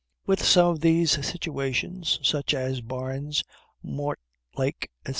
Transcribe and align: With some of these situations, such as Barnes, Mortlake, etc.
With 0.25 0.43
some 0.43 0.65
of 0.71 0.79
these 0.81 1.11
situations, 1.23 2.19
such 2.23 2.55
as 2.55 2.81
Barnes, 2.81 3.43
Mortlake, 3.83 4.89
etc. 5.05 5.09